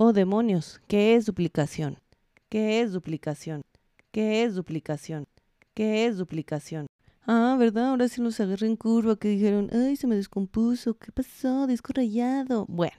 [0.00, 1.98] Oh demonios, ¿qué es duplicación?
[2.48, 3.62] ¿Qué es duplicación?
[4.12, 5.26] ¿Qué es duplicación?
[5.74, 6.86] ¿Qué es duplicación?
[7.26, 7.88] Ah, ¿verdad?
[7.88, 11.66] Ahora sí nos agarré en curva que dijeron, ay, se me descompuso, ¿qué pasó?
[11.66, 12.64] Disco rayado.
[12.68, 12.96] Bueno,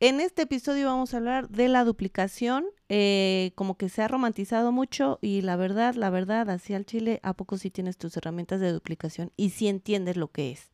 [0.00, 4.72] en este episodio vamos a hablar de la duplicación, eh, como que se ha romantizado
[4.72, 8.58] mucho y la verdad, la verdad, así al chile, ¿a poco sí tienes tus herramientas
[8.58, 10.72] de duplicación y sí entiendes lo que es?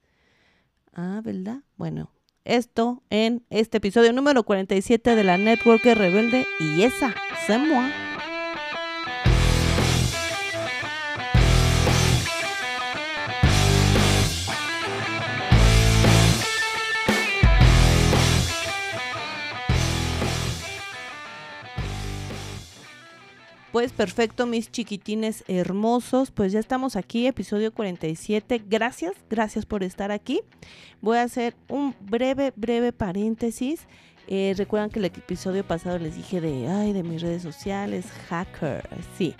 [0.94, 1.64] Ah, ¿verdad?
[1.76, 2.10] Bueno,
[2.45, 7.14] esto en este episodio número 47 de la Network Rebelde y esa,
[7.46, 8.11] se.
[23.72, 26.30] Pues perfecto, mis chiquitines hermosos.
[26.30, 28.63] Pues ya estamos aquí, episodio 47.
[28.68, 30.43] Gracias, gracias por estar aquí.
[31.00, 33.86] Voy a hacer un breve, breve paréntesis.
[34.28, 38.86] Eh, recuerdan que el episodio pasado les dije de, ay, de mis redes sociales, hacker.
[39.16, 39.34] Sí,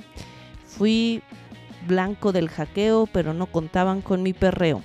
[0.65, 1.23] fui
[1.87, 4.81] blanco del hackeo, pero no contaban con mi perreo.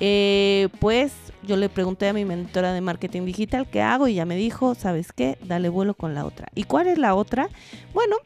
[0.00, 1.12] Eh, pues
[1.44, 4.74] yo le pregunté a mi mentora de marketing digital qué hago y ya me dijo,
[4.74, 5.38] ¿sabes qué?
[5.44, 6.48] Dale vuelo con la otra.
[6.56, 7.48] ¿Y cuál es la otra?
[7.94, 8.16] Bueno,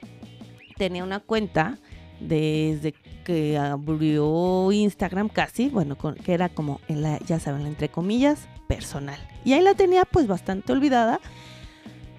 [0.77, 1.79] tenía una cuenta
[2.21, 2.95] desde
[3.25, 9.19] que abrió Instagram casi, bueno, que era como, en la, ya saben, entre comillas, personal.
[9.45, 11.21] Y ahí la tenía pues bastante olvidada,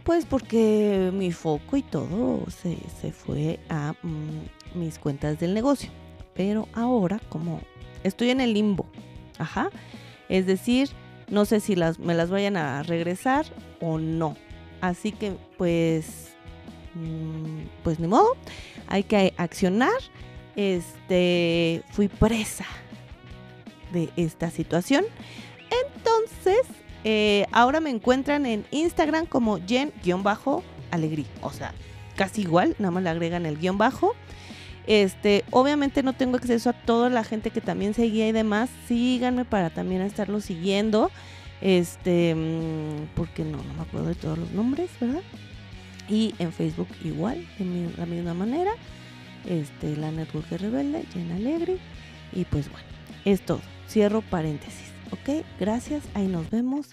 [0.04, 2.78] pues porque mi foco y todo se,
[3.12, 5.90] fue a mm, mis cuentas del negocio.
[6.34, 7.62] Pero ahora como
[8.04, 8.86] estoy en el limbo,
[9.38, 9.70] ajá,
[10.28, 10.90] es decir,
[11.30, 13.46] no sé si las, me las vayan a regresar
[13.80, 14.36] o no.
[14.82, 16.35] Así que pues
[17.84, 18.36] pues ni modo,
[18.88, 19.92] hay que accionar.
[20.56, 22.66] Este, fui presa
[23.92, 25.06] de esta situación.
[25.86, 26.62] Entonces,
[27.04, 31.26] eh, ahora me encuentran en Instagram como Jen-Alegrí.
[31.42, 31.74] O sea,
[32.16, 34.16] casi igual, nada más le agregan el guion bajo.
[34.88, 38.70] Este, obviamente no tengo acceso a toda la gente que también seguía y demás.
[38.88, 41.12] Síganme para también estarlo siguiendo.
[41.62, 45.22] Este, mm, porque no, no me acuerdo de todos los nombres, ¿verdad?
[46.08, 48.72] Y en Facebook igual, de la misma manera.
[49.48, 51.78] Este, la Network Rebelde, Llena Alegre.
[52.34, 52.88] Y pues bueno,
[53.26, 53.62] es todo.
[53.90, 54.92] Cierro paréntesis.
[55.12, 55.46] ¿Ok?
[55.60, 56.04] Gracias.
[56.14, 56.90] Ahí nos vemos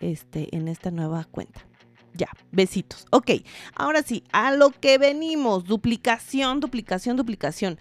[0.00, 1.66] este, en esta nueva cuenta.
[2.16, 3.06] Ya, besitos.
[3.10, 3.30] Ok,
[3.74, 5.64] ahora sí, a lo que venimos.
[5.64, 7.78] Duplicación, duplicación, duplicación.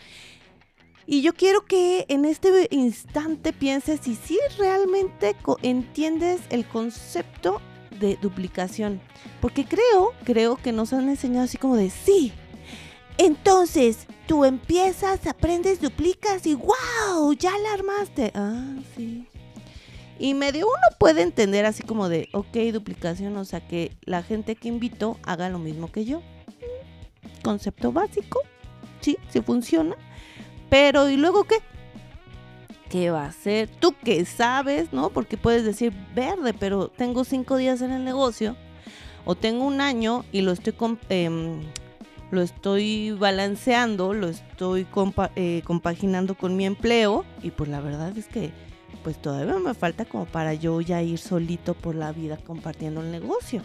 [1.05, 7.61] Y yo quiero que en este instante pienses si sí realmente entiendes el concepto
[7.99, 9.01] de duplicación.
[9.41, 12.33] Porque creo, creo que nos han enseñado así como de, sí,
[13.17, 18.31] entonces tú empiezas, aprendes, duplicas y wow, ya la armaste.
[18.35, 19.27] Ah, sí.
[20.19, 24.55] Y medio uno puede entender así como de, ok, duplicación, o sea que la gente
[24.55, 26.21] que invito haga lo mismo que yo.
[27.43, 28.39] Concepto básico,
[29.01, 29.95] sí, sí funciona.
[30.69, 31.57] Pero ¿y luego qué?
[32.93, 35.09] Qué va a hacer, tú qué sabes, ¿no?
[35.09, 38.55] Porque puedes decir verde, pero tengo cinco días en el negocio
[39.25, 40.75] o tengo un año y lo estoy,
[41.09, 41.61] em,
[42.29, 44.85] lo estoy balanceando, lo estoy
[45.35, 48.51] eh, compaginando con mi empleo y pues la verdad es que
[49.03, 53.09] pues todavía me falta como para yo ya ir solito por la vida compartiendo el
[53.09, 53.63] negocio.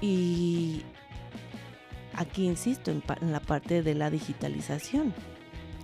[0.00, 0.82] Y
[2.14, 5.14] aquí insisto en la parte de la digitalización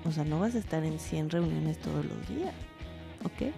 [0.04, 2.54] o sea, no vas a estar en 100 reuniones todos los días.
[3.24, 3.52] ¿Ok?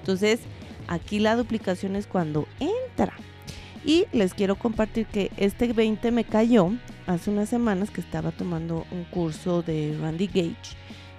[0.00, 0.40] Entonces,
[0.86, 3.14] aquí la duplicación es cuando entra.
[3.84, 6.72] Y les quiero compartir que este 20 me cayó
[7.06, 10.76] hace unas semanas que estaba tomando un curso de Randy Gage,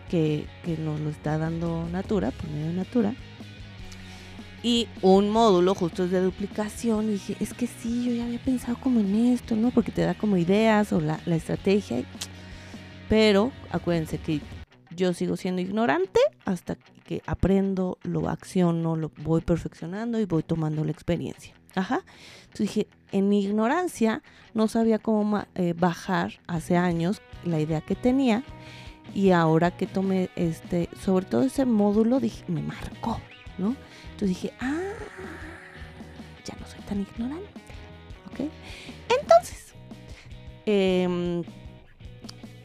[0.10, 3.16] que, que nos lo está dando Natura, por medio de Natura.
[4.62, 7.06] Y un módulo justo es de duplicación.
[7.06, 9.72] Y dije, es que sí, yo ya había pensado como en esto, ¿no?
[9.72, 12.04] Porque te da como ideas o la, la estrategia.
[13.08, 14.42] Pero acuérdense que
[15.00, 20.84] yo sigo siendo ignorante hasta que aprendo, lo acciono, lo voy perfeccionando y voy tomando
[20.84, 21.56] la experiencia.
[21.74, 22.04] Ajá.
[22.44, 24.22] Entonces dije, en ignorancia
[24.54, 28.44] no sabía cómo eh, bajar hace años la idea que tenía
[29.16, 33.20] y ahora que tomé este, sobre todo ese módulo, dije, me marcó,
[33.58, 33.76] ¿no?
[34.12, 34.94] Entonces dije, ah,
[36.46, 37.62] ya no soy tan ignorante,
[38.32, 38.52] ¿ok?
[39.20, 39.74] Entonces,
[40.66, 41.44] eh,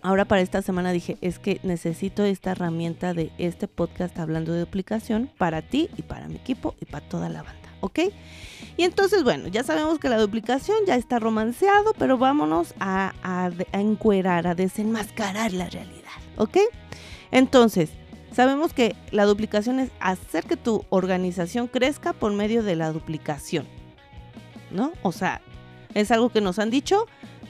[0.05, 4.61] ahora para esta semana dije, es que necesito esta herramienta de este podcast hablando de
[4.61, 7.99] duplicación para ti y para mi equipo y para toda la banda, ¿ok?
[8.77, 13.51] Y entonces, bueno, ya sabemos que la duplicación ya está romanceado, pero vámonos a, a,
[13.73, 16.59] a encuerar, a desenmascarar la realidad, ¿ok?
[17.31, 17.91] Entonces,
[18.33, 23.67] sabemos que la duplicación es hacer que tu organización crezca por medio de la duplicación,
[24.71, 24.93] ¿no?
[25.03, 25.41] O sea,
[25.95, 27.07] Es algo que nos han dicho,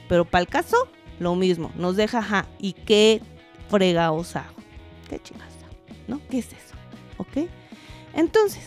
[0.07, 0.77] pero para el caso,
[1.19, 1.71] lo mismo.
[1.75, 3.21] Nos deja, ajá, ¿y qué
[3.69, 4.55] fregaos hago?
[5.09, 5.49] ¿Qué chingas
[6.07, 6.21] ¿No?
[6.29, 6.75] ¿Qué es eso?
[7.17, 7.49] ¿Ok?
[8.13, 8.63] Entonces,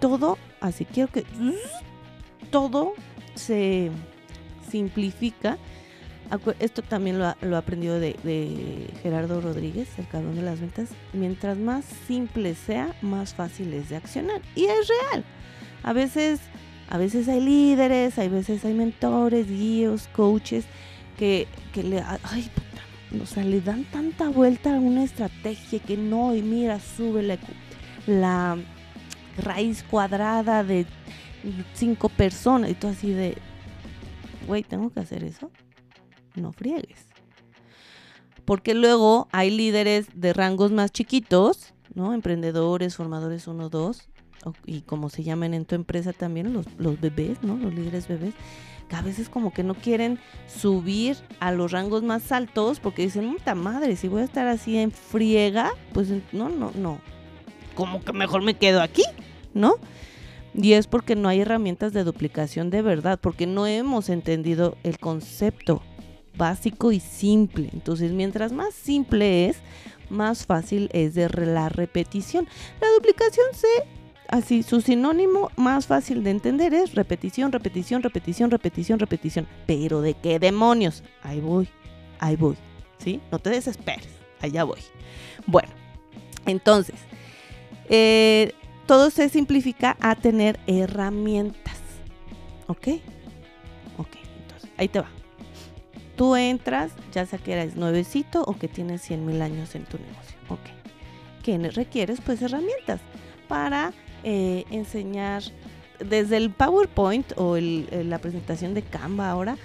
[0.00, 1.24] todo, así quiero que
[2.50, 2.94] todo
[3.34, 3.90] se
[4.68, 5.58] simplifica.
[6.60, 10.90] Esto también lo, lo aprendió de, de, Gerardo Rodríguez, el cabrón de las ventas.
[11.12, 14.40] Mientras más simple sea, más fácil es de accionar.
[14.54, 15.24] Y es real.
[15.82, 16.40] A veces,
[16.88, 20.66] a veces hay líderes, a veces hay mentores, guíos, coaches
[21.20, 21.46] que,
[21.82, 26.80] le, ay, puta, o le dan tanta vuelta a una estrategia que no, y mira,
[26.80, 27.38] sube
[28.06, 28.56] la,
[29.36, 30.86] raíz cuadrada de
[31.74, 33.36] cinco personas y todo así de,
[34.46, 35.50] güey, ¿tengo que hacer eso?
[36.34, 37.06] No friegues.
[38.44, 42.14] Porque luego hay líderes de rangos más chiquitos, ¿no?
[42.14, 44.08] Emprendedores, formadores 1, 2,
[44.64, 47.56] y como se llaman en tu empresa también, los bebés, ¿no?
[47.56, 48.34] Los líderes bebés,
[48.90, 53.32] que a veces como que no quieren subir a los rangos más altos porque dicen,
[53.32, 57.00] puta madre, si voy a estar así en friega, pues no, no, no.
[57.76, 59.04] Como que mejor me quedo aquí,
[59.54, 59.76] ¿no?
[60.52, 64.98] Y es porque no hay herramientas de duplicación de verdad, porque no hemos entendido el
[64.98, 65.80] concepto
[66.36, 67.70] básico y simple.
[67.72, 69.58] Entonces, mientras más simple es,
[70.08, 72.48] más fácil es de la repetición.
[72.80, 73.68] La duplicación se
[74.30, 79.46] así su sinónimo más fácil de entender es repetición, repetición, repetición, repetición, repetición.
[79.66, 81.02] Pero ¿de qué demonios?
[81.22, 81.68] Ahí voy,
[82.18, 82.56] ahí voy.
[82.98, 83.20] ¿Sí?
[83.30, 84.08] No te desesperes,
[84.40, 84.80] allá voy.
[85.46, 85.70] Bueno,
[86.46, 86.96] entonces,
[87.88, 88.52] eh,
[88.86, 91.78] todo se simplifica a tener herramientas.
[92.66, 92.88] ¿Ok?
[93.96, 95.10] Ok, entonces, ahí te va.
[96.16, 99.98] Tú entras, ya sea que eres nuevecito o que tienes 100 mil años en tu
[99.98, 100.36] negocio.
[100.50, 100.60] Ok.
[101.42, 102.20] ¿Qué requieres?
[102.20, 103.00] Pues herramientas
[103.48, 103.92] para
[104.24, 105.42] eh, enseñar
[105.98, 109.56] desde el PowerPoint o la presentación de Canva ahora,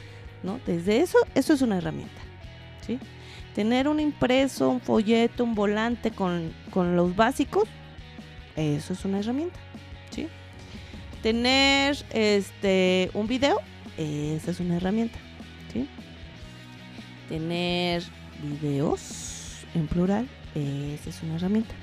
[0.43, 0.59] ¿no?
[0.65, 2.21] Desde eso, eso es una herramienta,
[2.85, 2.99] ¿sí?
[3.53, 7.69] Tener un impreso, un folleto, un volante con, con los básicos,
[8.55, 9.59] eso es una herramienta,
[10.11, 10.27] ¿sí?
[11.23, 13.59] Tener este, un video,
[13.97, 15.17] esa es una herramienta,
[15.71, 15.87] ¿sí?
[17.29, 18.03] Tener
[18.43, 21.73] videos en plural, esa es una herramienta.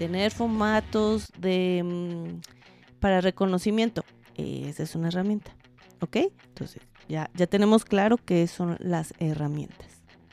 [0.00, 4.02] Tener formatos de mm, para reconocimiento,
[4.34, 5.54] esa es una herramienta,
[6.00, 6.16] ¿ok?
[6.48, 9.88] Entonces, ya, ya tenemos claro qué son las herramientas,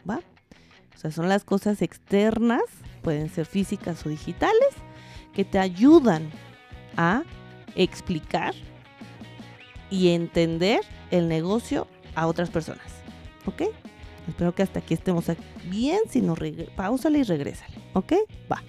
[0.10, 0.22] ¿va?
[0.96, 2.62] O sea, son las cosas externas,
[3.02, 4.70] pueden ser físicas o digitales,
[5.34, 6.32] que te ayudan
[6.96, 7.24] a
[7.76, 8.56] explicar
[9.90, 10.80] y entender
[11.12, 12.88] el negocio a otras personas.
[13.46, 13.64] ¿Ok?
[14.30, 15.26] Espero que hasta aquí estemos
[15.66, 16.00] bien.
[16.10, 16.36] Si no,
[16.78, 17.76] pausale y regrésale.
[17.94, 18.14] ¿Ok?
[18.50, 18.64] Va.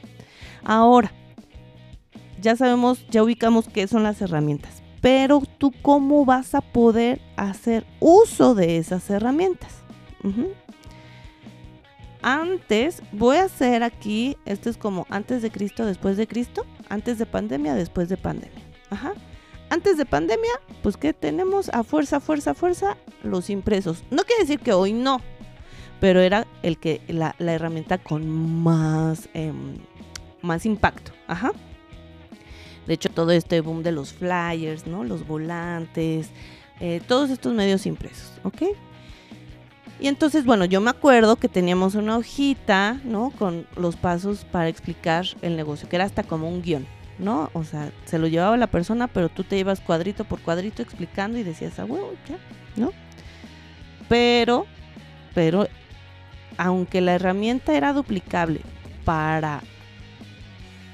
[0.68, 1.10] Ahora,
[2.42, 4.82] ya sabemos, ya ubicamos qué son las herramientas.
[5.00, 9.76] Pero tú cómo vas a poder hacer uso de esas herramientas.
[12.20, 17.16] Antes, voy a hacer aquí, esto es como antes de Cristo, después de Cristo, antes
[17.16, 18.62] de pandemia, después de pandemia.
[18.90, 19.14] Ajá.
[19.70, 24.04] Antes de pandemia, pues que tenemos a fuerza, fuerza, fuerza los impresos.
[24.10, 25.22] No quiere decir que hoy no,
[25.98, 29.78] pero era el que la, herramienta con más, em,
[30.42, 31.12] más impacto.
[31.26, 31.52] Ajá.
[32.86, 35.04] De hecho, todo este boom de los flyers, ¿no?
[35.04, 36.30] Los volantes,
[36.80, 38.62] eh, todos estos medios impresos, ¿ok?
[40.00, 43.30] Y entonces, bueno, yo me acuerdo que teníamos una hojita, ¿no?
[43.30, 46.86] Con los pasos para explicar el negocio, que era hasta como un guion,
[47.18, 47.50] ¿no?
[47.52, 51.36] O sea, se lo llevaba la persona, pero tú te ibas cuadrito por cuadrito explicando
[51.36, 52.38] y decías, ah, bueno, ya,
[52.76, 52.92] ¿no?
[54.08, 54.66] Pero,
[55.34, 55.66] pero,
[56.56, 58.60] aunque la herramienta era duplicable
[59.04, 59.62] para,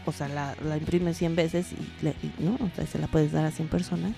[0.06, 2.54] o sea, la, la imprime 100 veces y, ¿no?
[2.54, 4.12] O sea, se la puedes dar a 100 personas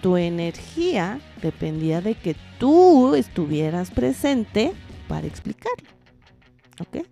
[0.00, 4.72] tu energía dependía de que tú estuvieras presente
[5.08, 5.88] para explicarlo.
[6.80, 7.06] ¿Ok?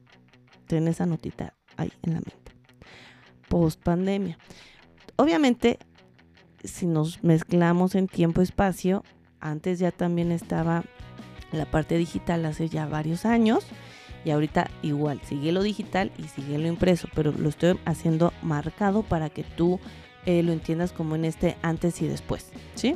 [0.67, 2.53] Ten esa notita ahí en la mente.
[3.49, 4.39] Post pandemia.
[5.17, 5.79] Obviamente,
[6.63, 9.03] si nos mezclamos en tiempo-espacio,
[9.41, 10.85] antes ya también estaba
[11.53, 13.67] la parte digital hace ya varios años
[14.25, 19.03] y ahorita igual, sigue lo digital y sigue lo impreso, pero lo estoy haciendo marcado
[19.03, 19.81] para que tú
[20.27, 22.95] eh, lo entiendas como en este antes y después, ¿sí?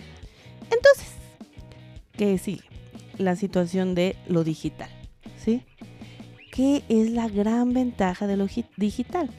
[0.62, 1.12] Entonces,
[2.12, 2.64] ¿qué sigue?
[3.18, 4.90] La situación de lo digital,
[5.36, 5.62] ¿sí?
[6.52, 9.30] ¿Qué es la gran ventaja de lo digital?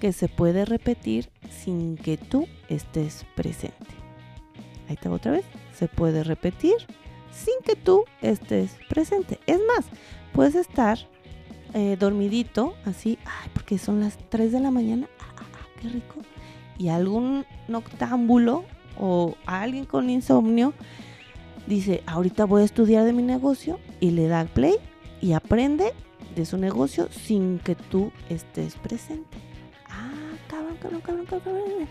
[0.00, 3.94] Que se puede repetir sin que tú estés presente.
[4.88, 5.44] Ahí está otra vez.
[5.74, 6.74] Se puede repetir
[7.32, 9.38] sin que tú estés presente.
[9.46, 9.86] Es más,
[10.32, 10.98] puedes estar
[11.74, 15.08] eh, dormidito, así, ay, porque son las 3 de la mañana.
[15.20, 16.16] Ah, ah, ah, qué rico
[16.80, 18.64] y algún noctámbulo
[18.98, 20.72] o alguien con insomnio
[21.66, 24.76] dice, ahorita voy a estudiar de mi negocio y le da play
[25.20, 25.92] y aprende
[26.34, 29.36] de su negocio sin que tú estés presente.
[29.90, 30.10] Ah,
[30.48, 31.88] cabrón, cabrón, cabrón, cabrón.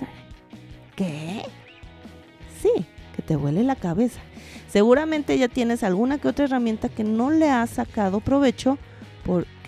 [0.95, 1.43] ¿Qué?
[2.59, 2.71] Sí,
[3.15, 4.19] que te huele la cabeza.
[4.69, 8.79] Seguramente ya tienes alguna que otra herramienta que no le has sacado provecho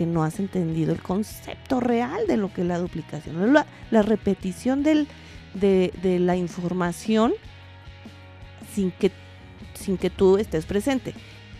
[0.06, 3.54] no has entendido el concepto real de lo que es la duplicación.
[3.54, 5.08] La, repetición de,
[5.54, 7.34] de la información
[8.74, 9.12] sin que,
[9.74, 11.14] sin que tú estés presente.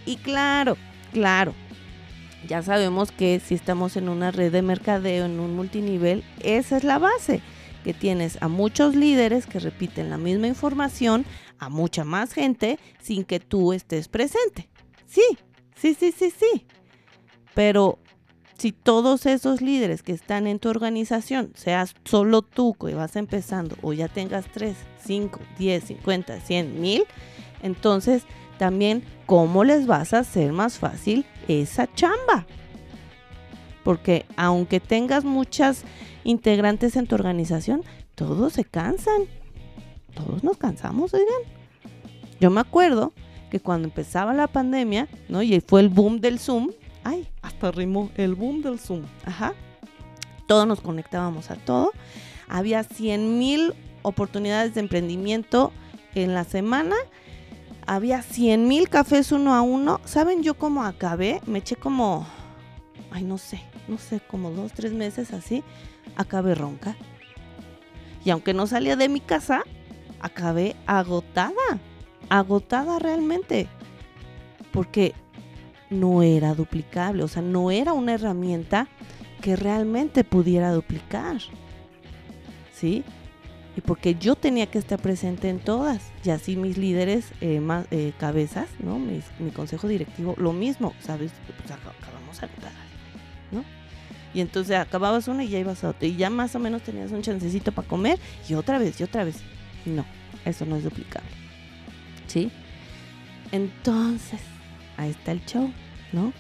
[0.06, 0.78] Y claro,
[1.12, 1.54] claro,
[2.48, 6.84] ya sabemos que si estamos en una red de mercadeo, en un multinivel, esa es
[6.84, 7.42] la base,
[7.84, 11.26] que tienes a muchos líderes que repiten la misma información
[11.60, 14.70] a mucha más gente sin que tú estés presente.
[15.06, 15.24] Sí,
[15.76, 16.66] sí, sí, sí, sí.
[17.54, 18.00] Pero
[18.62, 23.76] si todos esos líderes que están en tu organización, seas solo tú que vas empezando
[23.82, 27.06] o ya tengas 3, 5, 10, 50, 100, mil,
[27.64, 28.22] entonces
[28.60, 32.46] también cómo les vas a hacer más fácil esa chamba.
[33.84, 35.84] Porque aunque tengas muchas
[36.24, 37.82] integrantes en tu organización,
[38.14, 39.24] todos se cansan.
[40.14, 41.52] Todos nos cansamos, oigan.
[42.40, 43.12] Yo me acuerdo
[43.50, 45.42] que cuando empezaba la pandemia, ¿no?
[45.42, 46.70] Y fue el boom del Zoom.
[47.04, 49.04] Ay, hasta rimó el boom del Zoom.
[49.26, 49.54] Ajá.
[50.48, 51.92] Todos nos conectábamos a todo.
[52.48, 55.72] Había 100 mil oportunidades de emprendimiento
[56.16, 56.96] en la semana
[57.88, 60.00] había 100 mil cafés uno a uno.
[60.06, 61.42] ¿Saben yo cómo acabé?
[61.46, 62.28] Me eché como,
[63.12, 65.64] ay, no sé, no sé, como dos, tres meses así.
[66.16, 66.96] Acabé ronca.
[68.24, 69.64] Y aunque no salía de mi casa,
[70.20, 71.80] acabé agotada.
[72.30, 73.68] Agotada realmente.
[74.72, 75.14] Porque
[75.92, 77.24] no era duplicable.
[77.24, 78.88] O sea, no era una herramienta
[79.42, 81.38] que realmente pudiera duplicar.
[82.74, 83.04] ¿Sí?
[83.76, 86.12] y porque yo tenía que estar presente en todas.
[86.24, 89.00] Y así mis líderes, eh, más, eh, cabezas, ¿no?
[89.00, 89.22] mi
[89.54, 91.32] consejo directivo, lo mismo, ¿sabes?
[91.46, 92.48] Pues acabamos a
[93.52, 93.64] ¿no?
[94.34, 96.08] Y entonces acababas una y ya ibas a otra.
[96.08, 99.24] Y ya más o menos tenías un chancecito para comer y otra vez y otra
[99.24, 99.38] vez.
[99.86, 100.06] No,
[100.46, 101.30] eso no es duplicable.
[102.28, 102.52] ¿Sí?
[103.52, 104.40] Entonces,
[105.02, 105.72] ahí está el show,
[106.14, 106.34] ¿no?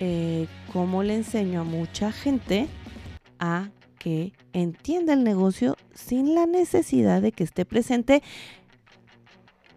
[0.00, 2.68] Eh, ¿Cómo le enseño a mucha gente
[3.38, 3.68] a
[4.00, 8.22] que entienda el negocio sin la necesidad de que esté presente.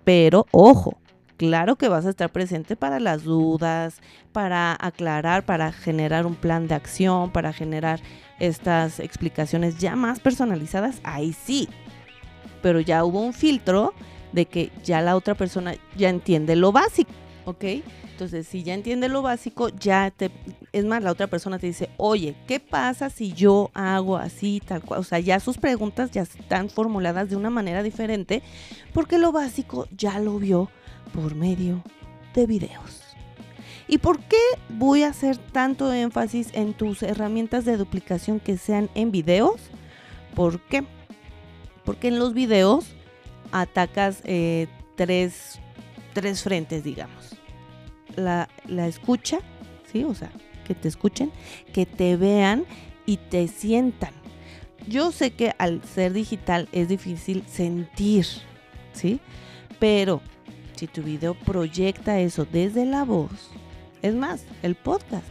[0.05, 0.97] Pero ojo,
[1.35, 3.99] claro que vas a estar presente para las dudas,
[4.31, 7.99] para aclarar, para generar un plan de acción, para generar
[8.39, 11.67] estas explicaciones ya más personalizadas, ahí sí.
[12.61, 13.93] Pero ya hubo un filtro
[14.31, 17.11] de que ya la otra persona ya entiende lo básico,
[17.45, 17.63] ¿ok?
[18.11, 20.31] Entonces, si ya entiende lo básico, ya te...
[20.71, 24.81] Es más, la otra persona te dice, oye, ¿qué pasa si yo hago así, tal
[24.81, 24.99] cual?
[24.99, 28.41] O sea, ya sus preguntas ya están formuladas de una manera diferente
[28.93, 30.69] porque lo básico ya lo vio
[31.13, 31.83] por medio
[32.33, 33.01] de videos.
[33.87, 34.37] ¿Y por qué
[34.69, 39.59] voy a hacer tanto énfasis en tus herramientas de duplicación que sean en videos?
[40.35, 40.83] ¿Por qué?
[41.83, 42.85] Porque en los videos
[43.51, 45.59] atacas eh, tres,
[46.13, 47.22] tres frentes, digamos
[48.15, 48.47] la,
[48.87, 49.39] escucha,
[49.91, 50.03] ¿sí?
[50.03, 50.31] O sea,
[50.65, 51.31] que te escuchen,
[51.73, 52.65] que te vean
[53.05, 54.13] y te sientan.
[54.87, 58.25] Yo sé que al ser digital es difícil sentir,
[58.93, 59.19] ¿sí?
[59.79, 60.21] Pero
[60.75, 63.49] si tu video proyecta eso desde la voz,
[64.01, 65.27] es más, el podcast.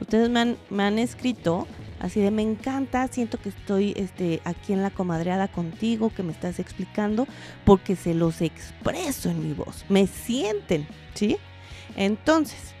[0.00, 1.66] Ustedes me han, me han escrito
[2.04, 6.32] así de me encanta, siento que estoy este, aquí en la comadreada contigo, que me
[6.32, 7.26] estás explicando,
[7.64, 9.86] porque se los expreso en mi voz.
[9.88, 11.38] Me sienten, ¿sí?
[11.96, 12.74] Entonces,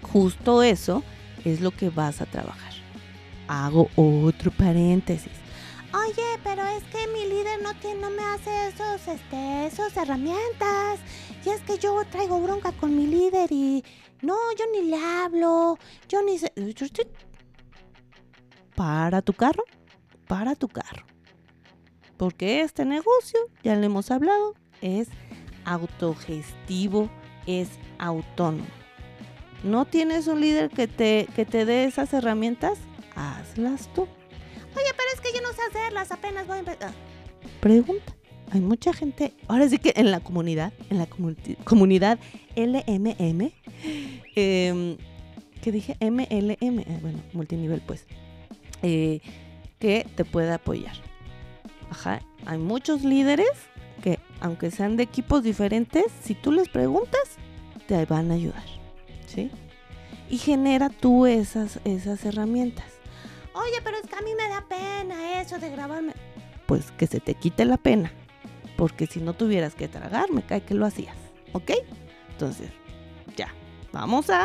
[0.00, 1.02] justo eso
[1.44, 2.72] es lo que vas a trabajar.
[3.48, 5.32] Hago otro paréntesis.
[5.94, 11.00] Oye, pero es que mi líder no, tiene, no me hace esos, este, esos herramientas.
[11.44, 13.84] Y es que yo traigo bronca con mi líder y
[14.22, 16.52] no, yo ni le hablo, yo ni sé.
[18.74, 19.64] Para tu carro,
[20.26, 21.04] para tu carro.
[22.16, 25.08] Porque este negocio, ya le hemos hablado, es
[25.64, 27.10] autogestivo
[27.46, 27.68] es
[27.98, 28.66] autónomo.
[29.62, 32.78] ¿No tienes un líder que te, que te dé esas herramientas?
[33.14, 34.02] Hazlas tú.
[34.02, 36.92] Oye, pero es que yo no sé hacerlas, apenas voy a empezar.
[37.60, 38.14] Pregunta.
[38.50, 41.06] Hay mucha gente, ahora sí que en la comunidad, en la
[41.64, 42.18] comunidad
[42.54, 43.50] LMM,
[44.36, 44.96] eh,
[45.62, 48.04] que dije MLM, eh, bueno, multinivel pues,
[48.82, 49.20] eh,
[49.78, 50.94] que te puede apoyar.
[51.88, 53.48] Ajá, hay muchos líderes
[54.42, 57.22] aunque sean de equipos diferentes, si tú les preguntas,
[57.86, 58.64] te van a ayudar.
[59.26, 59.50] ¿Sí?
[60.28, 62.86] Y genera tú esas, esas herramientas.
[63.54, 66.12] Oye, pero es que a mí me da pena eso de grabarme.
[66.66, 68.12] Pues que se te quite la pena.
[68.76, 71.16] Porque si no tuvieras que tragar, me cae que lo hacías.
[71.52, 71.70] ¿Ok?
[72.30, 72.70] Entonces,
[73.36, 73.48] ya,
[73.92, 74.44] vamos a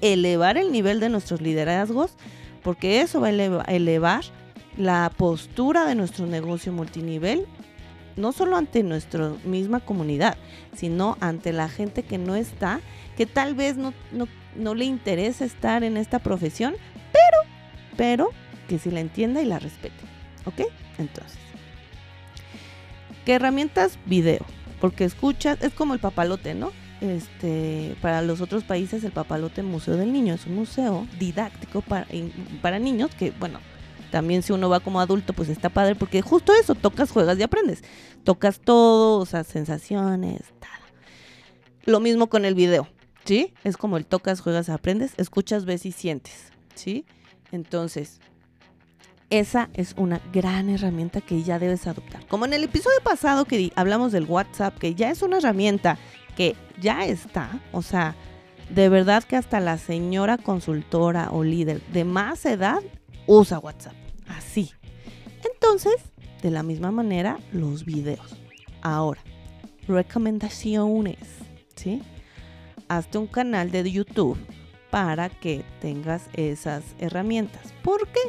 [0.00, 2.16] elevar el nivel de nuestros liderazgos
[2.62, 4.24] porque eso va a elevar
[4.76, 7.46] la postura de nuestro negocio multinivel,
[8.18, 10.36] no solo ante nuestra misma comunidad,
[10.76, 12.80] sino ante la gente que no está,
[13.16, 13.94] que tal vez no,
[14.56, 16.74] no, le interesa estar en esta profesión,
[17.12, 17.50] pero,
[17.96, 18.30] pero
[18.68, 19.96] que sí la entienda y la respete.
[20.44, 20.62] ¿Ok?
[20.98, 21.38] Entonces,
[23.24, 23.98] ¿qué herramientas?
[24.04, 24.44] Video.
[24.80, 26.72] Porque escuchas, es como el papalote, ¿no?
[27.00, 32.08] Este, para los otros países el papalote Museo del Niño es un museo didáctico para,
[32.60, 33.60] para niños que, bueno,
[34.10, 37.42] también si uno va como adulto, pues está padre porque justo eso, tocas, juegas y
[37.42, 37.82] aprendes.
[38.24, 40.80] Tocas todo, o sea, sensaciones, tal.
[41.84, 42.88] Lo mismo con el video,
[43.24, 43.54] ¿sí?
[43.64, 47.04] Es como el tocas, juegas, aprendes, escuchas, ves y sientes, ¿sí?
[47.52, 48.20] Entonces,
[49.30, 52.26] esa es una gran herramienta que ya debes adoptar.
[52.26, 55.98] Como en el episodio pasado que hablamos del WhatsApp, que ya es una herramienta
[56.36, 58.14] que ya está, o sea,
[58.70, 62.80] de verdad que hasta la señora consultora o líder de más edad
[63.28, 63.94] usa WhatsApp.
[64.26, 64.72] Así.
[65.44, 65.94] Entonces,
[66.42, 68.36] de la misma manera, los videos.
[68.82, 69.20] Ahora,
[69.86, 71.18] recomendaciones,
[71.76, 72.02] ¿sí?
[72.88, 74.38] Hazte un canal de YouTube
[74.90, 77.72] para que tengas esas herramientas.
[77.84, 78.20] ¿Por qué?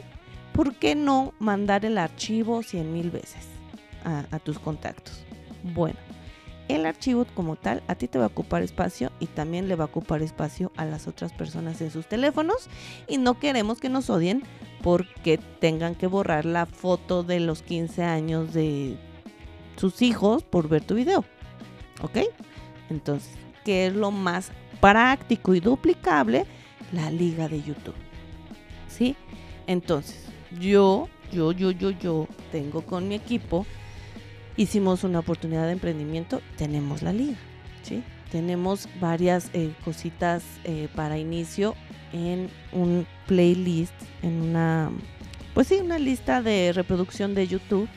[0.53, 3.45] ¿Por qué no mandar el archivo 100 mil veces
[4.03, 5.23] a, a tus contactos?
[5.63, 5.97] Bueno,
[6.67, 9.85] el archivo como tal a ti te va a ocupar espacio y también le va
[9.85, 12.69] a ocupar espacio a las otras personas en sus teléfonos
[13.07, 14.43] y no queremos que nos odien
[14.81, 18.97] porque tengan que borrar la foto de los 15 años de
[19.77, 21.25] sus hijos por ver tu video.
[22.01, 22.19] ¿Ok?
[22.89, 23.31] Entonces,
[23.65, 26.45] ¿qué es lo más práctico y duplicable?
[26.91, 27.95] La liga de YouTube.
[28.87, 29.15] ¿Sí?
[29.67, 30.25] Entonces,
[30.59, 33.65] yo, yo, yo, yo, yo tengo con mi equipo
[34.59, 37.37] hicimos una oportunidad de emprendimiento, tenemos la liga,
[37.81, 38.03] ¿sí?
[38.31, 41.75] Tenemos varias eh, cositas eh, para inicio
[42.13, 44.91] en un playlist, en una,
[45.53, 47.89] pues sí, una lista de reproducción de YouTube.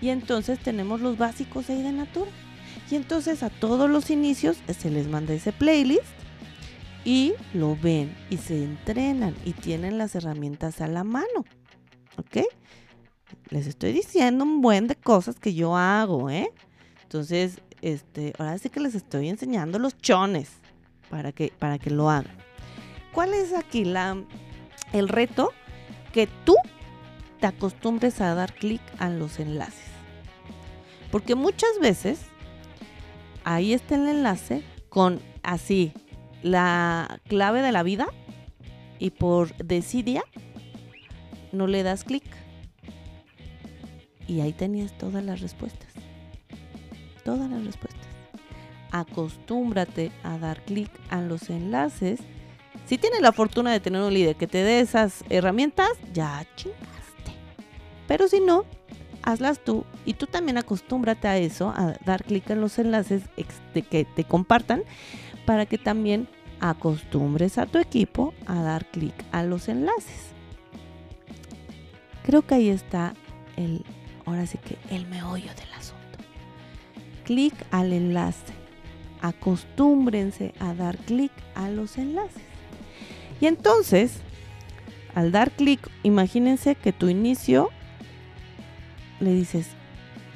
[0.00, 2.30] Y entonces tenemos los básicos ahí de Natura.
[2.90, 6.02] Y entonces a todos los inicios se les manda ese playlist
[7.04, 11.44] y lo ven y se entrenan y tienen las herramientas a la mano.
[12.16, 12.38] ¿Ok?
[13.50, 16.52] les estoy diciendo un buen de cosas que yo hago, ¿eh?
[17.02, 20.50] Entonces, este, ahora sí que les estoy enseñando los chones
[21.08, 22.36] para que, para que lo hagan.
[23.12, 24.16] ¿Cuál es aquí la,
[24.92, 25.52] el reto?
[26.12, 26.54] Que tú
[27.40, 29.90] te acostumbres a dar clic a los enlaces.
[31.10, 32.20] Porque muchas veces
[33.44, 35.92] ahí está el enlace con así
[36.42, 38.06] la clave de la vida
[38.98, 40.22] y por desidia
[41.52, 42.24] no le das clic
[44.30, 45.89] y ahí tenías todas las respuestas.
[47.24, 48.06] Todas las respuestas.
[48.92, 52.20] Acostúmbrate a dar clic a los enlaces.
[52.86, 57.32] Si tienes la fortuna de tener un líder que te dé esas herramientas, ya chingaste.
[58.08, 58.64] Pero si no,
[59.22, 63.22] hazlas tú y tú también acostúmbrate a eso, a dar clic en los enlaces
[63.90, 64.82] que te compartan
[65.46, 66.28] para que también
[66.60, 70.32] acostumbres a tu equipo a dar clic a los enlaces.
[72.24, 73.14] Creo que ahí está
[73.56, 73.84] el
[74.26, 75.99] ahora sí que el meollo del asunto.
[77.30, 78.52] Clic al enlace.
[79.22, 82.42] Acostúmbrense a dar clic a los enlaces.
[83.40, 84.14] Y entonces,
[85.14, 87.70] al dar clic, imagínense que tu inicio
[89.20, 89.68] le dices,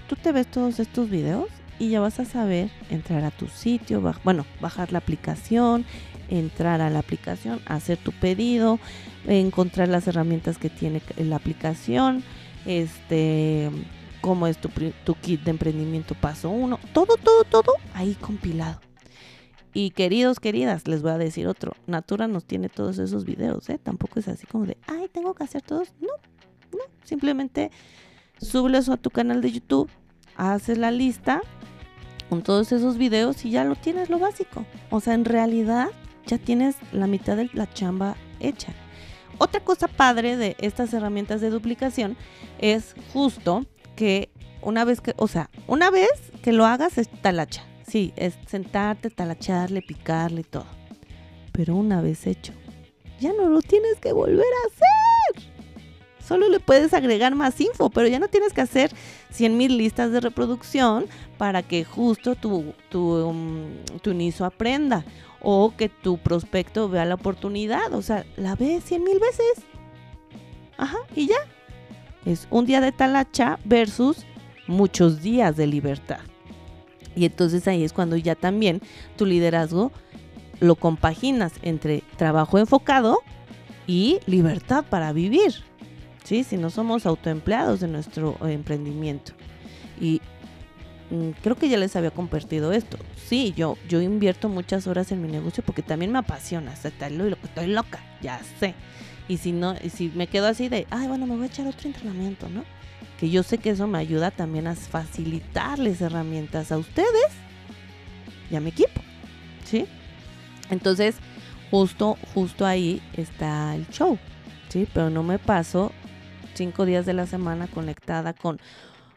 [0.09, 1.49] tú te ves todos estos videos
[1.81, 5.85] y ya vas a saber entrar a tu sitio, bueno, bajar la aplicación,
[6.29, 8.79] entrar a la aplicación, hacer tu pedido,
[9.27, 12.23] encontrar las herramientas que tiene la aplicación,
[12.67, 13.69] este,
[14.25, 14.71] cómo es tu,
[15.17, 18.81] kit de emprendimiento paso uno, todo, todo, todo ahí compilado.
[19.75, 23.77] Y queridos, queridas, les voy a decir otro, Natura nos tiene todos esos videos, ¿eh?
[23.77, 25.93] Tampoco es así como de, ay, tengo que hacer todos.
[26.01, 26.09] No,
[26.73, 27.71] no, simplemente
[28.41, 29.91] eso a tu canal de YouTube,
[30.37, 31.43] haces la lista
[32.31, 34.65] con todos esos videos y ya lo tienes lo básico.
[34.89, 35.89] O sea, en realidad
[36.25, 38.73] ya tienes la mitad de la chamba hecha.
[39.37, 42.17] Otra cosa padre de estas herramientas de duplicación
[42.59, 44.31] es justo que
[44.63, 46.11] una vez que, o sea, una vez
[46.43, 47.65] que lo hagas es talacha.
[47.87, 50.67] Sí, es sentarte, talacharle, picarle todo.
[51.53, 52.53] Pero una vez hecho,
[53.21, 55.55] ya no lo tienes que volver a hacer.
[56.27, 58.91] Solo le puedes agregar más info, pero ya no tienes que hacer
[59.31, 65.05] 100 mil listas de reproducción para que justo tu, tu, um, tu aprenda
[65.43, 67.93] o que tu prospecto vea la oportunidad.
[67.93, 69.67] O sea, la ve 100 mil veces.
[70.79, 71.37] Ajá, y ya.
[72.25, 74.25] Es un día de talacha versus
[74.67, 76.21] muchos días de libertad.
[77.17, 78.81] Y entonces ahí es cuando ya también
[79.17, 79.93] tu liderazgo
[80.61, 83.19] lo compaginas entre trabajo enfocado
[83.87, 85.53] y libertad para vivir.
[86.25, 86.43] ¿Sí?
[86.43, 89.33] Si no somos autoempleados de nuestro emprendimiento.
[90.01, 90.23] Y
[91.11, 92.97] mm, creo que ya les había compartido esto.
[93.27, 96.73] Sí, yo, yo invierto muchas horas en mi negocio porque también me apasiona.
[96.73, 98.75] estoy, estoy loca, ya sé.
[99.29, 101.89] Y si no, si me quedo así de, ay, bueno, me voy a echar otro
[101.89, 102.65] entrenamiento, ¿no?
[103.19, 107.29] Que yo sé que eso me ayuda también a facilitarles herramientas a ustedes
[108.51, 109.01] y a mi equipo,
[109.65, 109.87] ¿sí?
[110.71, 111.17] Entonces,
[111.71, 114.19] justo, justo ahí está el show,
[114.69, 114.87] ¿sí?
[114.93, 115.93] Pero no me paso
[116.55, 118.61] cinco días de la semana conectada con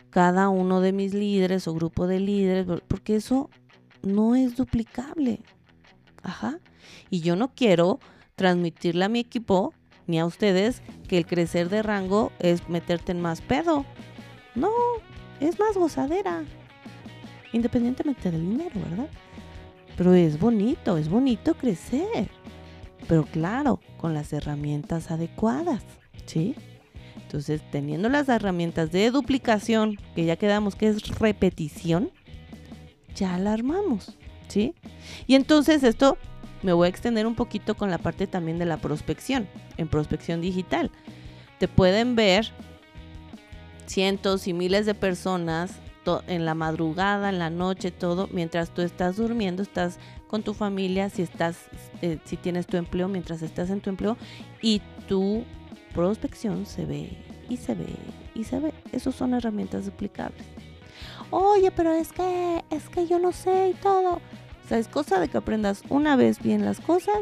[0.10, 3.50] cada uno de mis líderes o grupo de líderes, porque eso
[4.02, 5.42] no es duplicable.
[6.24, 6.60] Ajá.
[7.10, 8.00] Y yo no quiero
[8.36, 9.74] transmitirle a mi equipo
[10.08, 13.86] ni a ustedes que el crecer de rango es meterte en más pedo.
[14.56, 14.72] No,
[15.40, 16.44] es más gozadera.
[17.54, 19.10] Independientemente del dinero, ¿verdad?
[19.96, 22.30] Pero es bonito, es bonito crecer.
[23.08, 25.84] Pero claro, con las herramientas adecuadas,
[26.26, 26.56] ¿sí?
[27.16, 32.12] Entonces, teniendo las herramientas de duplicación, que ya quedamos que es repetición,
[33.16, 34.18] ya la armamos,
[34.48, 34.76] ¿sí?
[35.26, 36.18] Y entonces esto
[36.64, 40.42] me voy a extender un poquito con la parte también de la prospección, en prospección
[40.42, 40.92] digital.
[41.60, 42.52] Te pueden ver
[43.86, 45.80] cientos y miles de personas
[46.28, 51.10] en la madrugada, en la noche, todo, mientras tú estás durmiendo, estás con tu familia,
[51.10, 51.58] si estás,
[52.02, 54.18] eh, si tienes tu empleo, mientras estás en tu empleo,
[54.62, 55.44] y tu
[55.94, 57.18] prospección se ve
[57.50, 57.88] y se ve
[58.36, 58.74] y se ve.
[58.92, 60.46] Esas son herramientas duplicables.
[61.30, 64.22] Oye, pero es que, es que yo no sé y todo.
[64.68, 67.20] O sea, es cosa de que aprendas una vez bien las cosas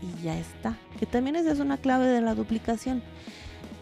[0.00, 0.76] y ya está.
[1.00, 3.02] Que también esa es una clave de la duplicación.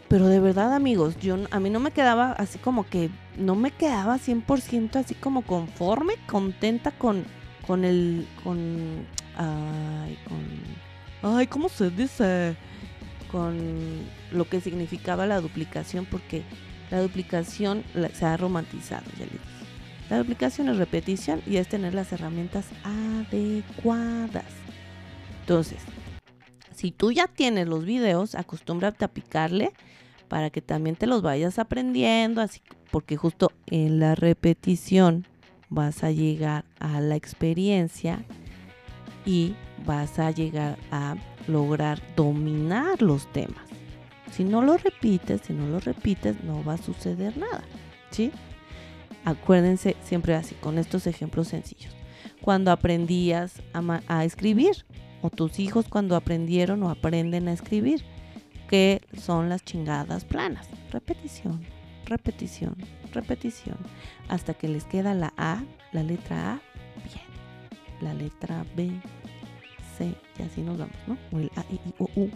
[0.09, 3.73] Pero de verdad, amigos, yo a mí no me quedaba así como que no me
[3.73, 7.27] quedaba 100% así como conforme, contenta con
[7.67, 9.05] con el con
[9.37, 12.57] ay, con ay, ¿cómo se dice?
[13.31, 16.43] con lo que significaba la duplicación porque
[16.91, 19.58] la duplicación se ha romantizado, ya les dije.
[20.11, 24.47] La duplicación es repetición y es tener las herramientas adecuadas.
[25.41, 25.79] Entonces,
[26.75, 29.73] si tú ya tienes los videos, acostúmbrate a picarle
[30.29, 35.27] para que también te los vayas aprendiendo, así porque justo en la repetición
[35.69, 38.25] vas a llegar a la experiencia
[39.27, 41.17] y vas a llegar a
[41.47, 43.67] lograr dominar los temas.
[44.31, 47.63] Si no lo repites, si no lo repites, no va a suceder nada,
[48.11, 48.31] ¿sí?
[49.25, 51.95] Acuérdense siempre así, con estos ejemplos sencillos.
[52.41, 53.63] Cuando aprendías
[54.09, 54.87] a, escribir,
[55.23, 58.05] o tus hijos cuando aprendieron o aprenden a escribir,
[58.69, 60.69] que son las chingadas planas.
[60.93, 61.65] Repetición,
[62.07, 62.77] repetición,
[63.13, 63.77] repetición,
[64.29, 66.61] hasta que les queda la A, la letra A,
[67.05, 67.29] bien.
[68.01, 68.93] La letra B,
[69.97, 71.19] C, y así nos vamos, ¿no?
[71.33, 72.31] O el A, I, I, O, U,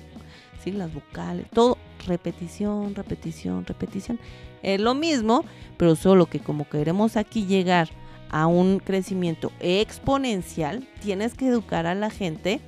[0.63, 0.73] ¿sí?
[0.73, 4.19] Las vocales, todo, repetición, repetición, repetición.
[4.63, 5.45] Es lo mismo,
[5.77, 7.89] pero solo que como queremos aquí llegar
[8.31, 12.61] a un crecimiento exponencial, tienes que educar a la gente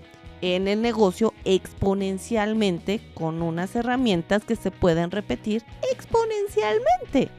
[0.42, 7.30] en el negocio exponencialmente con unas herramientas que se pueden repetir exponencialmente.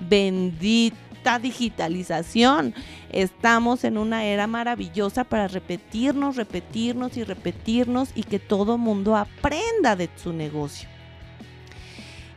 [0.00, 2.74] Bendita digitalización.
[3.10, 9.94] Estamos en una era maravillosa para repetirnos, repetirnos y repetirnos y que todo mundo aprenda
[9.94, 10.88] de su negocio.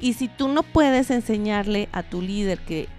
[0.02, 2.90] Y si tú no puedes enseñarle a tu líder que,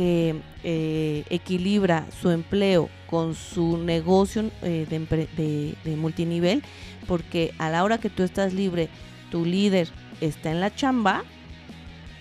[0.00, 6.62] eh, equilibra su empleo con su negocio eh, de, de multinivel,
[7.06, 8.88] porque a la hora que tú estás libre,
[9.30, 9.88] tu líder
[10.20, 11.24] está en la chamba,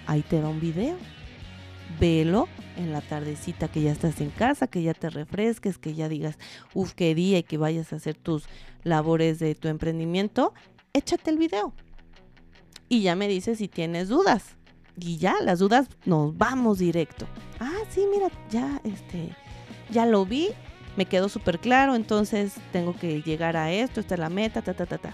[0.08, 0.98] ahí te va un video.
[2.00, 2.48] Velo
[2.78, 6.38] en la tardecita que ya estás en casa, que ya te refresques, que ya digas,
[6.74, 8.46] uff, qué día y que vayas a hacer tus
[8.84, 10.54] labores de tu emprendimiento,
[10.94, 11.74] échate el video
[12.90, 14.56] y ya me dices si tienes dudas.
[15.00, 17.28] Y ya, las dudas nos vamos directo.
[17.60, 19.30] Ah, sí, mira, ya, este,
[19.92, 20.50] ya lo vi,
[20.96, 24.74] me quedó súper claro, entonces tengo que llegar a esto, esta es la meta, ta,
[24.74, 25.14] ta, ta, ta.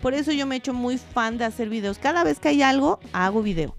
[0.00, 1.98] Por eso yo me he hecho muy fan de hacer videos.
[1.98, 3.74] Cada vez que hay algo, hago video.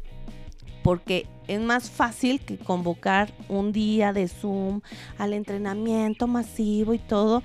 [0.84, 4.82] Porque es más fácil que convocar un día de Zoom
[5.18, 7.42] al entrenamiento masivo y todo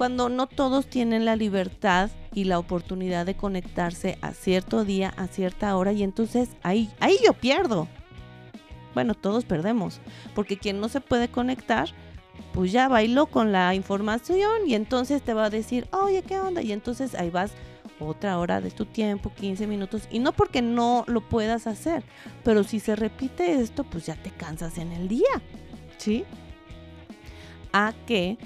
[0.00, 5.26] cuando no todos tienen la libertad y la oportunidad de conectarse a cierto día, a
[5.26, 7.86] cierta hora, y entonces ahí, ahí yo pierdo.
[8.94, 10.00] Bueno, todos perdemos,
[10.34, 11.90] porque quien no se puede conectar,
[12.54, 16.62] pues ya bailó con la información y entonces te va a decir, oye, ¿qué onda?
[16.62, 17.52] Y entonces ahí vas
[17.98, 22.04] otra hora de tu tiempo, 15 minutos, y no porque no lo puedas hacer,
[22.42, 25.42] pero si se repite esto, pues ya te cansas en el día,
[25.98, 26.24] ¿sí?
[27.72, 28.38] a que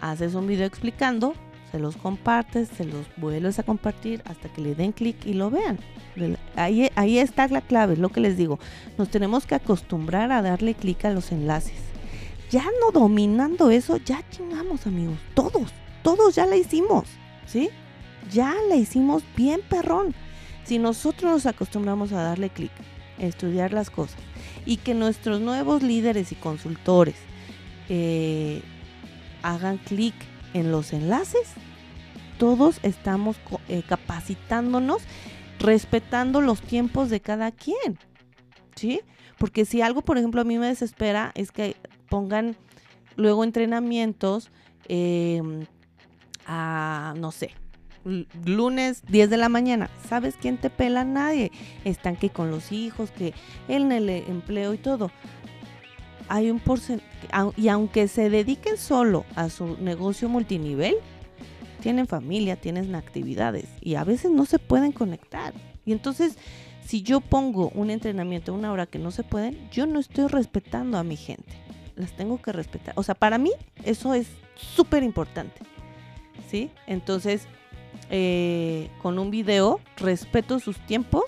[0.00, 1.34] haces un video explicando,
[1.70, 5.50] se los compartes, se los vuelves a compartir hasta que le den clic y lo
[5.50, 5.78] vean.
[6.54, 8.58] Ahí, ahí está la clave, es lo que les digo.
[8.96, 11.80] Nos tenemos que acostumbrar a darle clic a los enlaces.
[12.50, 17.08] Ya no dominando eso, ya chingamos amigos, todos, todos ya la hicimos,
[17.46, 17.70] ¿sí?
[18.30, 20.14] Ya la hicimos bien perrón.
[20.64, 22.70] Si nosotros nos acostumbramos a darle clic,
[23.18, 24.18] estudiar las cosas
[24.64, 27.16] y que nuestros nuevos líderes y consultores
[27.88, 28.62] eh,
[29.44, 30.14] hagan clic
[30.54, 31.52] en los enlaces,
[32.38, 33.36] todos estamos
[33.68, 35.02] eh, capacitándonos,
[35.60, 37.98] respetando los tiempos de cada quien.
[38.74, 39.02] ¿Sí?
[39.38, 41.76] Porque si algo, por ejemplo, a mí me desespera es que
[42.08, 42.56] pongan
[43.16, 44.50] luego entrenamientos
[44.88, 45.66] em,
[46.46, 47.50] a, no sé,
[48.44, 49.90] lunes 10 de la mañana.
[50.08, 51.04] ¿Sabes quién te pela?
[51.04, 51.52] Nadie.
[51.84, 53.34] Están que con los hijos, que
[53.68, 55.10] en el empleo y todo.
[56.28, 57.08] Hay un porcentaje,
[57.56, 60.96] y aunque se dediquen solo a su negocio multinivel,
[61.84, 65.52] tienen familia, tienen actividades y a veces no se pueden conectar.
[65.84, 66.38] Y entonces,
[66.82, 70.96] si yo pongo un entrenamiento una hora que no se pueden, yo no estoy respetando
[70.96, 71.52] a mi gente.
[71.94, 72.94] Las tengo que respetar.
[72.96, 73.50] O sea, para mí
[73.84, 75.60] eso es súper importante.
[76.50, 76.70] ¿Sí?
[76.86, 77.48] Entonces,
[78.08, 81.24] eh, con un video respeto sus tiempos,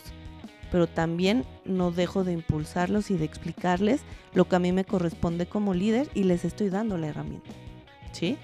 [0.70, 4.02] pero también no dejo de impulsarlos y de explicarles
[4.34, 7.50] lo que a mí me corresponde como líder y les estoy dando la herramienta.
[8.12, 8.38] ¿Sí?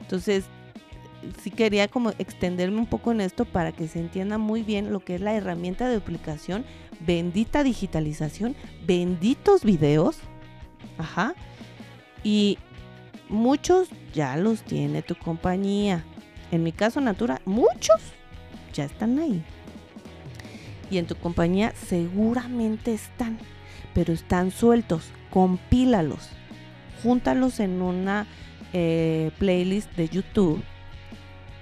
[0.00, 0.44] Entonces,
[1.42, 5.00] sí quería como extenderme un poco en esto para que se entienda muy bien lo
[5.00, 6.64] que es la herramienta de duplicación,
[7.00, 10.18] bendita digitalización, benditos videos,
[10.98, 11.34] ajá,
[12.24, 12.58] y
[13.28, 16.04] muchos ya los tiene tu compañía.
[16.50, 18.00] En mi caso, Natura, muchos
[18.72, 19.42] ya están ahí.
[20.92, 23.38] Y en tu compañía seguramente están,
[23.94, 25.10] pero están sueltos.
[25.30, 26.28] Compílalos,
[27.02, 28.26] júntalos en una
[28.74, 30.62] eh, playlist de YouTube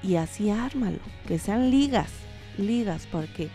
[0.02, 2.10] y así ármalo, que sean ligas,
[2.58, 3.50] ligas, porque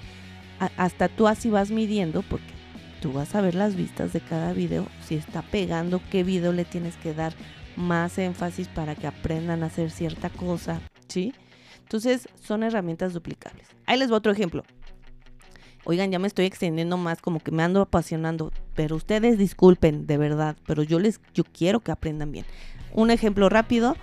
[0.77, 2.53] hasta tú así vas midiendo, porque
[3.01, 6.63] tú vas a ver las vistas de cada video, si está pegando, qué video le
[6.63, 7.33] tienes que dar
[7.75, 11.33] más énfasis para que aprendan a hacer cierta cosa, ¿sí?
[11.81, 13.67] Entonces son herramientas duplicables.
[13.85, 14.63] Ahí les voy otro ejemplo.
[15.86, 20.17] Oigan, ya me estoy extendiendo más, como que me ando apasionando, pero ustedes disculpen, de
[20.17, 22.45] verdad, pero yo les yo quiero que aprendan bien.
[22.93, 23.95] Un ejemplo rápido,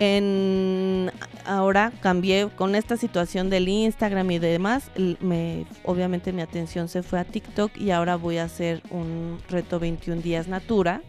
[0.00, 1.12] en
[1.44, 7.20] ahora cambié con esta situación del Instagram y demás, me, obviamente mi atención se fue
[7.20, 11.02] a TikTok y ahora voy a hacer un reto 21 días Natura,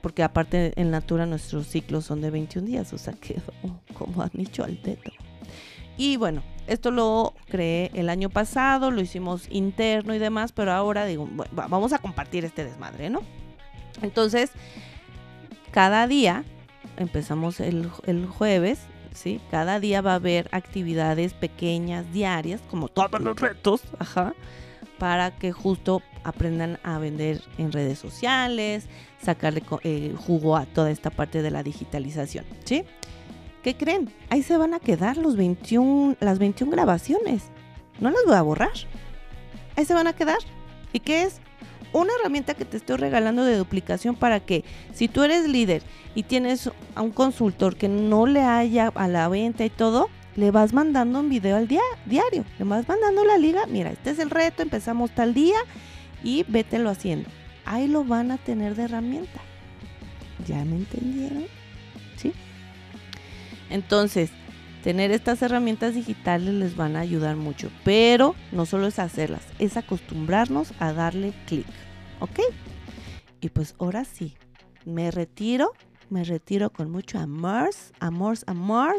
[0.00, 3.36] porque aparte en Natura nuestros ciclos son de 21 días, o sea que
[3.92, 5.10] como han dicho al teto.
[5.98, 11.06] Y bueno, esto lo creé el año pasado, lo hicimos interno y demás, pero ahora
[11.06, 13.22] digo, vamos a compartir este desmadre, ¿no?
[14.02, 14.50] Entonces,
[15.70, 16.44] cada día
[16.96, 17.90] empezamos el,
[18.28, 18.80] jueves,
[19.12, 19.40] ¿sí?
[19.50, 24.34] Cada día va a haber actividades pequeñas, diarias, como todos los retos, ajá,
[24.98, 28.88] para que justo aprendan a vender en redes sociales,
[29.22, 32.84] sacarle eh, jugo a toda esta parte de la digitalización, ¿sí?
[33.62, 34.10] ¿Qué creen?
[34.30, 37.44] Ahí se van a quedar los 21, las 21 grabaciones.
[38.00, 38.72] No las voy a borrar.
[39.76, 40.38] Ahí se van a quedar.
[40.92, 41.40] ¿Y qué es?
[41.92, 45.82] una herramienta que te estoy regalando de duplicación para que si tú eres líder
[46.14, 50.50] y tienes a un consultor que no le haya a la venta y todo, le
[50.50, 54.18] vas mandando un video al día, diario, le vas mandando la liga, mira, este es
[54.18, 55.56] el reto, empezamos tal día
[56.22, 57.30] y vételo haciendo.
[57.64, 59.40] Ahí lo van a tener de herramienta.
[60.46, 61.46] ¿Ya me entendieron?
[62.16, 62.32] ¿Sí?
[63.70, 64.30] Entonces,
[64.82, 69.76] tener estas herramientas digitales les van a ayudar mucho, pero no solo es hacerlas, es
[69.76, 71.66] acostumbrarnos a darle clic.
[72.20, 72.40] ¿ok?
[73.40, 74.34] Y pues ahora sí,
[74.84, 75.72] me retiro,
[76.10, 78.96] me retiro con mucho amor, amor, amor.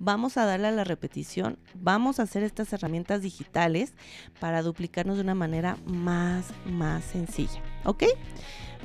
[0.00, 3.94] Vamos a darle a la repetición, vamos a hacer estas herramientas digitales
[4.38, 8.04] para duplicarnos de una manera más, más sencilla, ¿ok?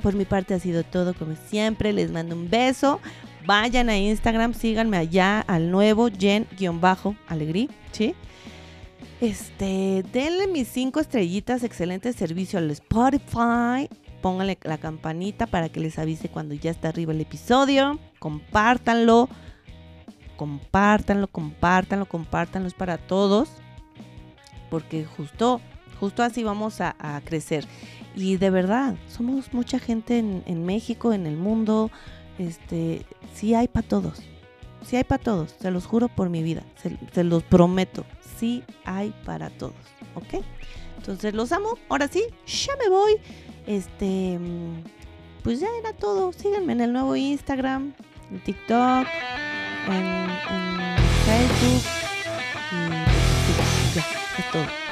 [0.02, 3.00] Por mi parte ha sido todo como siempre, les mando un beso.
[3.46, 8.14] Vayan a Instagram, síganme allá al nuevo Jen-Alegrí, ¿sí?
[9.20, 13.88] Este, denle mis cinco estrellitas, excelente servicio al Spotify.
[14.20, 17.98] Pónganle la campanita para que les avise cuando ya está arriba el episodio.
[18.18, 19.28] Compártanlo.
[20.36, 22.68] Compártanlo, compártanlo, compártanlo.
[22.68, 23.48] Es para todos.
[24.70, 25.60] Porque justo,
[26.00, 27.66] justo así vamos a, crecer.
[28.16, 31.90] Y de verdad, somos mucha gente en, México, en el mundo.
[32.38, 34.22] Este, sí hay para todos.
[34.86, 35.54] Sí hay para todos.
[35.60, 36.62] Se los juro por mi vida.
[37.12, 38.04] se los prometo
[38.38, 39.74] sí hay para todos,
[40.14, 40.44] ¿ok?
[40.98, 41.78] Entonces los amo.
[41.88, 43.16] Ahora sí, ya me voy.
[43.66, 44.38] Este,
[45.42, 46.32] pues ya era todo.
[46.32, 47.94] Síganme en el nuevo Instagram,
[48.30, 49.06] en TikTok,
[49.88, 51.82] en, en Facebook.
[54.38, 54.83] Y todo.